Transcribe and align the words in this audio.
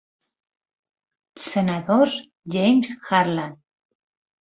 Senadors, 1.49 2.17
James 2.57 2.97
Harlan. 3.11 3.57